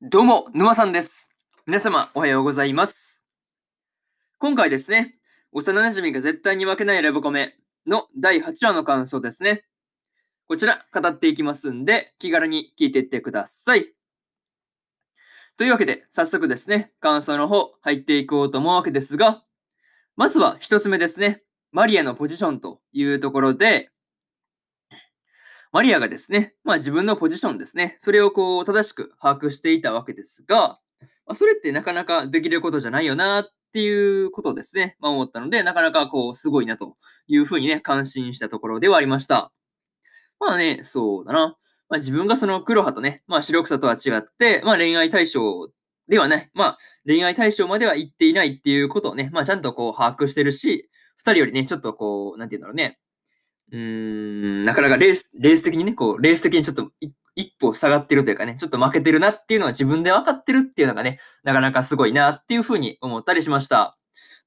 [0.00, 1.28] どうも、沼さんです。
[1.66, 3.26] 皆様、おはようございます。
[4.38, 5.16] 今回ですね、
[5.50, 9.64] 幼馴染が絶対に負けないラブコメの第8話の感想ですね。
[10.46, 13.92] こちら、語っていきますんで、気軽に聞いていってください。
[15.56, 19.42] というわけで、早速ですね、感想の方、入っていこうと思うわけですが、
[20.14, 21.42] まずは一つ目ですね、
[21.72, 23.90] マリアのポジションというところで、
[25.72, 30.78] マリアがですね、まあ自分のポジションですね、それをこう正しく把握していたわけですが、
[31.26, 36.96] まあ、それってなかなかできることじゃないよなっていうことですね、まあ思ったので、なかなかこうすごいなと
[37.26, 39.52] いうふうにね、感心したところではありました。
[40.40, 41.56] まあね、そうだな。
[41.88, 45.68] まあ自分がその黒羽とね、まあ白草とは違って、まあ恋愛対象
[46.08, 52.98] ではない、まあ恋愛対象までは行っていないっていうことをね、まあちゃんとこう把握してるし、二人よりね、ちょっとこう、なんて言うんだろうね、
[53.70, 56.90] うん、なかなかレース、レース的にね、こう、レース的にちょっと
[57.34, 63.98] 一歩下がってるというかね、ちょっと負けてるなっていうのは自分で分かってるっていうのがね、なかなかすごいなっていうふうに思ったりしました。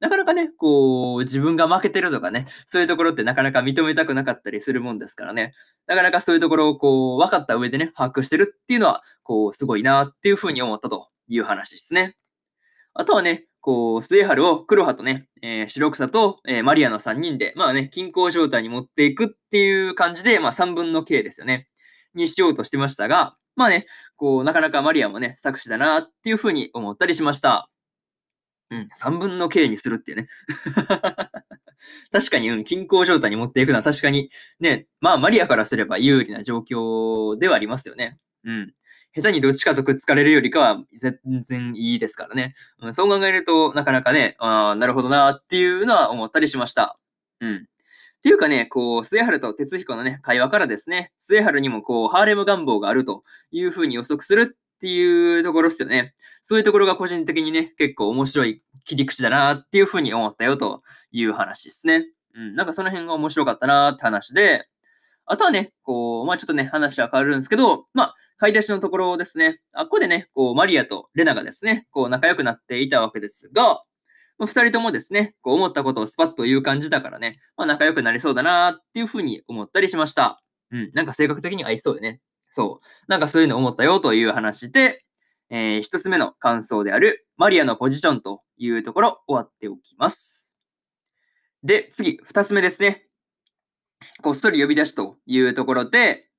[0.00, 5.52] なかなかね、こう、自分が負けてるとかね、そういうところってなかなか認めたくなかったりするもんですからね、
[5.86, 12.16] なかなかそういうところをこう、分かった上でね、把握してるっていうのは、こう、すごいなっていうふうに思ったという話ですね。
[12.94, 21.68] あとはね、こう、末春を黒羽とね、えー白草と、えーマリアの3人で、まあね、均衡状態に持っていくっていう感じで、まあ3分の K ですよね。
[22.14, 27.70] にしようとしてましたが、まあね、こう、なかなかマリアもね、作詞だなっていうふうに思ったりしました。
[28.70, 30.28] うん、3分の K にするっていうね。
[32.12, 38.18] 確かに、うん、均衡状態に持っていくのは確かに、ね、まあマリアからすれば有利な状況ではありますよね。
[38.44, 38.74] うん。
[39.14, 42.54] 下手にどっちかとくっつかれるよりかは全然いいですからね。
[42.80, 46.98] うん、そう考えると、なかなかね、ああ、なるほどなっていうのは思ったりしました。
[47.40, 47.56] うん。
[47.56, 56.14] っていうかね、こう、末春と哲彦のね、会話からですね、末春にもこう、ハーレム願望があるというふうに予測するっていうところですよね。
[56.42, 62.06] そういうところが個人的にね、結構面白い切り口だなっていうふうに思ったよという話ですね。
[62.34, 64.68] うん、なんかその辺が面白かったなって話で、
[65.26, 69.60] あとはね、こう、まあちょっとね、話は変わるんですけど、まあ、買い出しのところですね。
[69.74, 73.84] あっこでね、こう、マリアとレナがですね、こう、仲良くなっていたわけですが、
[74.38, 80.42] 二人ともですね、こう、思ったことをスパッと言う感じだからね、まあ、仲良くなりそうだなっていうふうに思ったりしました。
[80.70, 82.22] うん、なんか性格的に合いそうでね。
[82.48, 82.86] そう。
[83.08, 85.04] なんかそういうの思ったよという話で、
[85.50, 90.56] えー一つ目の感想である、マリアのポジションというところ、終わっておきます。
[91.62, 93.06] で、次、二つ目ですね。
[94.22, 96.29] こっそり呼び出しというところで、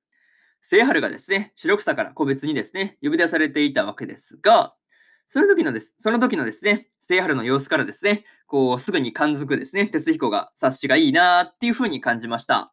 [0.62, 4.74] 末春がですね、白草から個別にですね、呼び出されていたわけですが、
[5.26, 12.72] その時のです、その時のですね、末春の様子からですね、こう、すぐに感づくですね、哲彦が察しがいいなっていう風に感じました。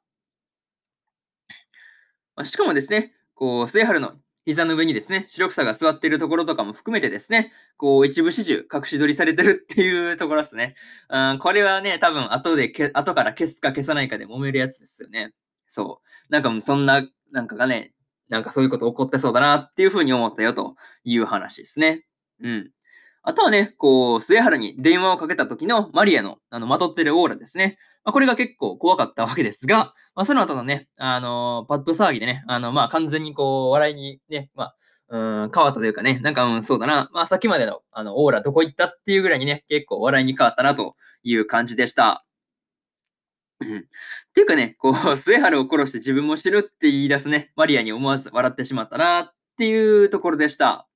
[2.44, 4.14] しかもですね、こう、末春の
[4.46, 10.76] 膝の上にですね、白草が座っているところとかも含めてですね、こう、一部始終隠し撮りされてるっていうところですね。
[11.10, 15.34] うん、これはね、多分後でけ、後から消すか消さないかで揉めるやつですよね。
[15.68, 16.32] そう。
[16.32, 17.94] なんかもうそんな、なんかがね、
[18.30, 22.06] なんかそういうこと起こってそうだなっていうふうに思ったよという話ですね。
[22.42, 22.72] うん。
[23.22, 27.78] あとはね、こう、末原に電話をかけた時のマリアの、あの、まとってるオーラですね。
[28.04, 34.76] まあ、これが結構怖かったわけですが、まあ、その後のね、あのパッド騒ぎでね、あの、まあ、完全にこう、笑いにね、まあ、
[35.10, 42.26] うん、変わったというかね、なんか、うん、そうだな、まあ、さっきまでの、あの、オーラどこ行ったっていうぐらいにね、結構笑いに変わったなという感じでした。
[43.62, 43.82] うんっ
[44.34, 50.88] ていうかね、こう、 末春を殺して自分もしてるって言い出すね、マリアに思わず笑ってしまったなっていうところでした。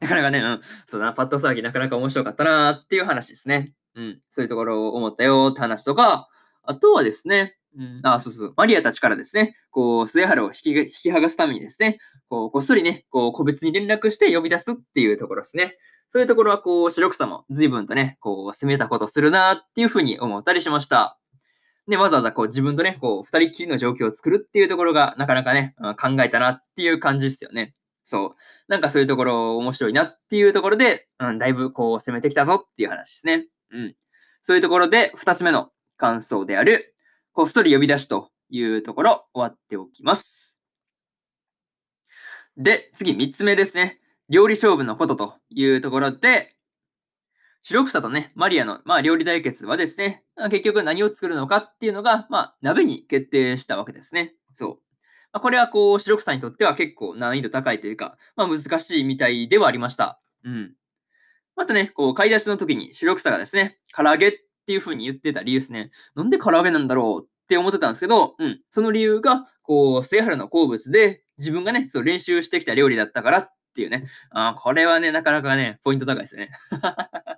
[0.00, 3.74] なかなかね、うん、そうだな、パッド騒ぎなかなか面白かったなっていう話ですね。
[3.94, 6.28] うん、そういうところを思ったよって話とか、
[6.62, 15.76] あとはですね、うん、あ、そうそう、マリアたちからですね、こう、末春を引き引き剥がすためにですね、こう、こっそりね、こう、個別に連絡して呼び出すっていうところですね。
[16.08, 21.17] そういうところは、こう、白草も随分とね、こう、攻めたことするなっていうふうに思ったりしました。
[21.88, 27.74] で、わざわざこう自分とね、こう、二人きりの状況を作るっていうところが、なかなかね、考えたなっていう感じですよね。
[28.04, 28.30] そう。
[28.68, 33.46] なんかそういうところ面白いなっていうところで、うん、だいぶこう攻めてきたぞっていう話ですね。
[33.70, 33.94] うん。
[34.42, 36.94] そういうところで、二つ目の感想である、
[37.32, 40.62] こっそり呼び出しというところ、終わっておきます。
[42.58, 44.00] で、次、三つ目ですね。
[44.28, 46.54] 料理勝負のことというところで、
[47.68, 54.32] 白草とね、マリアの、まあ、料理対決はですね、結局何を作るのかっていうのが、まあ、鍋に決定したわけですね。
[54.54, 54.70] そう。
[55.34, 60.18] まあ、これはこう、白草にとっては結構難易度高いというか、まあ、難しいみたいではありました。
[60.44, 60.72] うん。
[61.56, 64.32] またね、こう、買い出しの時に白草がですね、唐揚げっ
[64.66, 65.90] ていう風に言ってた理由ですね。
[66.14, 68.62] なんで唐揚げなんだろうって思ってたんですけど、うん。
[68.70, 74.06] その理由が、こう、末春の好物で、自分がね、そう練習してきた料理だったからっっていうね。
[74.30, 76.50] あこれはね、なかなかね、ポイント高いですよね。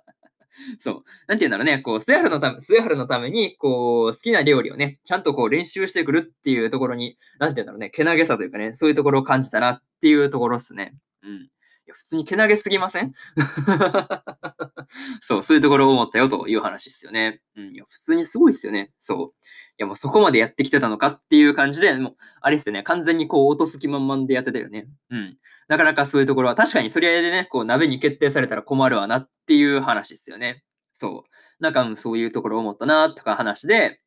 [0.79, 1.03] そう。
[1.27, 1.79] なんて言うんだろうね。
[1.79, 7.89] こう、スヤハルのため、スヤハルのために、こう、好きな料理をね、ちゃんとこう練習してくるっていうところに、なんて言うんだろうね。
[7.89, 10.93] けなげさというかね、そういうところを感じたなっていうところですね。
[11.23, 11.31] うん。
[11.43, 11.49] い
[11.87, 13.13] や、普通にけなげすぎません？
[15.21, 17.41] そう、そういうところを思ったよという話ですよね。
[17.55, 17.73] うん。
[17.73, 18.91] いや、普通にすごいですよね。
[18.99, 19.45] そう。
[19.81, 22.83] や、もうそこまでやってきてたのかっていう感じで、もう、あれですよね。
[22.83, 24.87] 完全にこう、落とす気満々でやってたよね。
[25.09, 25.37] うん。
[25.67, 30.63] なかなかそういうところは、確かにそれでね、こう、鍋に決定されたら困るわなっていう話ですよね。
[30.93, 31.63] そう。
[31.63, 34.01] なんか、そういうところを思ったな、とか話で、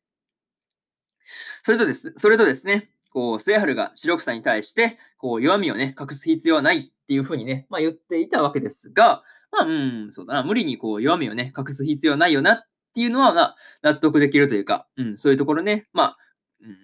[1.63, 16.17] それとです、それとですね、こう、末春が白草に対して、こう、弱みをね、隠す必要はないっていうふうにね、まあ言っていたわけですが、まあ、うん、そうだな、無理にこう、弱みをね、隠す必要はないよなっっていうのは、納得できるというか、うん、そういうところね、まあ、
[16.61, 16.77] うん、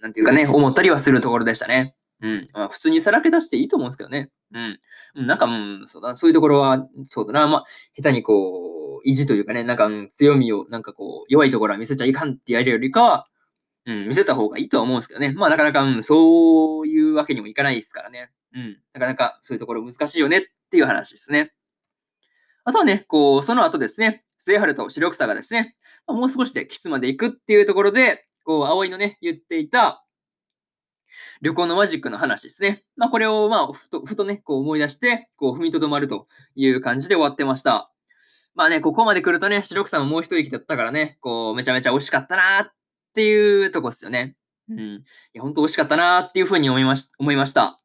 [0.00, 1.96] なんていうかね、思ったりはするところでしたね。
[2.22, 2.48] うん。
[2.52, 4.30] まあ、普通にさらけ出していいと思うんですけどね。
[5.16, 5.26] うん。
[5.26, 7.64] なんか、うん、そうだ、そういうところは、そうだな、まあ、
[7.96, 13.26] 下手にこう、意地というかね、なんか、うん、強みを、なんかこう、弱いところは見せちゃいかんってやるよりかは、
[13.86, 15.32] うん、見せた方がいいとは思うんですけどね。
[15.32, 18.30] まあ、なかなか、うん、そういうわけにもいかないですからね。
[18.54, 18.78] うん。
[18.92, 21.52] なかなかそういうところ難しいよねっていう話ですね。
[22.64, 25.74] あとはね、こう、その後ですね、末春と白草がですね、
[26.06, 30.04] もう少しでキスまで行くっていうところで、こう、葵のね、言っていた、
[31.42, 32.84] 旅行のマジックの話ですね。
[32.96, 37.90] まあ、これを、まあ、ふと、ふとね、こう思い出して、こう踏みとどまるという感じで終わってました。
[38.54, 42.72] まあね、ここまで来るとね、白草ももう一息だったからね、こう、めちゃめちゃ惜しかったなっ
[43.14, 44.36] ていうとこですよね。
[44.68, 44.78] うん。
[44.78, 47.80] いや、本当惜しかったなっていうふうに思いまし思いました。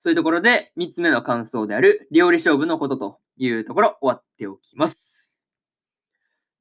[0.00, 5.17] そういうところで、3つ目の感想である、料理勝負のことというところ、終わっておきます。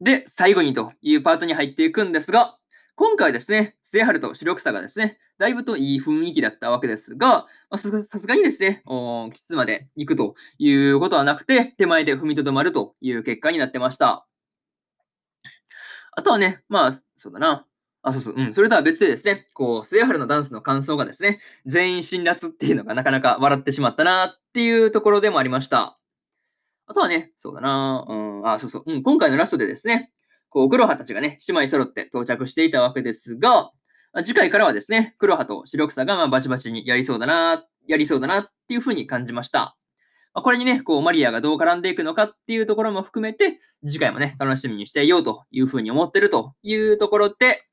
[0.02, 2.58] で、最後にというパートに入っていくんですが、
[2.96, 8.84] 今回ですね、末春と白草がですね、だいぶといい雰囲気だったわけですが、さすがにですね、
[9.34, 14.26] キスまで行くということはなくて、手前で踏みとどまるという結果になってました。
[16.14, 17.68] あとはね、まあ、そうだな。
[18.02, 18.54] あ、そうそう、うん。
[18.54, 26.00] それとは別でですね、こう、末春のダンスの感想がですね、全員辛辣っていうのがなかなか笑ってしまったなっていうところでもありました。
[26.88, 28.06] あとはね、そうだな。
[28.08, 29.04] うん、あ、そうそう、うん。
[29.04, 30.12] 今回のラストでですね、
[30.50, 33.72] こう、黒羽たちがね、姉妹揃って到着していたわけですが、
[34.24, 39.78] 次回からはですね、黒羽と白草がまバチバチにやりそうだな、やりそうだなっていうふうに感じました。
[40.34, 47.64] まこれにね、こう、マリアがどう絡んでいくのかっていうところも含めて、次回もね、楽しみにしていようというふうに思ってるというところで、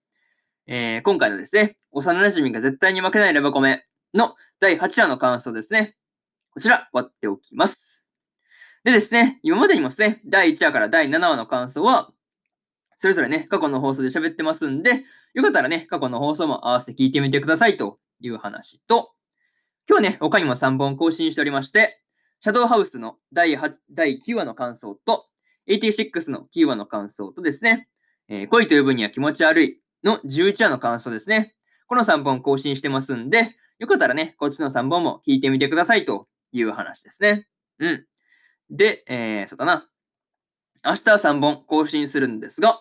[0.67, 3.85] えー、今回のですね、幼馴染が絶対に負けないレバコメ
[4.15, 5.97] の第8話の感想ですね。
[6.51, 7.94] こちら、割っておきます。
[8.85, 12.13] でですね、今までにもですね、第1話から第7話の感想は、
[12.99, 19.13] それぞれね、過去の放送で喋ってますんで、よかったらね、過去の放送も合わせて聞いてみてくださいという話と、
[19.89, 22.03] 今日ね、他にも3本更新しておりまして、
[22.41, 25.29] シャドウハウスの第8第9話の感想と、
[25.67, 27.89] 86の9話の感想とですね、
[28.29, 31.55] えー、恋と呼ぶには気持ち悪いの11話の感想ですね。
[31.87, 37.49] この3本更新してますんで、よかったらね、こっちの3本も聞いてみてくださいという話ですね。
[37.79, 38.07] うん。
[38.71, 39.89] で、えー、そうだな。
[40.85, 42.81] 明日は3本更新するんですが、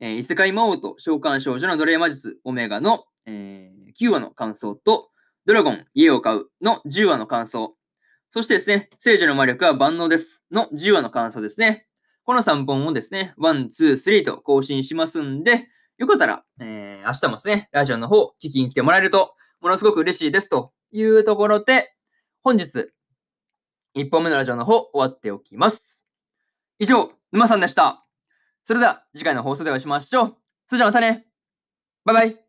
[0.00, 5.10] えー、異世界魔王と召喚少女の奴隷魔術オメガの、えー、9話の感想と、
[5.46, 7.74] ドラゴン家を買うの10話の感想、
[8.30, 11.86] そしてですね、聖女の魔力は万能ですの10話の感想ですね。
[12.24, 21.94] この3本をですね、1、2、3と更新しますんで、よかったら、えー、明日もですね、ラジオの方、聞きに来てもらえると、ものすごく嬉しいですというところで、
[22.42, 22.92] 本日、
[23.98, 26.06] 1本目のラジオの方、終わっておきます。
[26.78, 28.06] 以上、沼さんでした。
[28.62, 30.36] それでは次回の放送でお会いしましょう。
[30.68, 31.26] それじゃあまたね。
[32.04, 32.47] バイバイ。